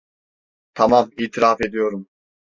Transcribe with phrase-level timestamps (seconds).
[0.73, 2.07] Tamam, itiraf ediyorum.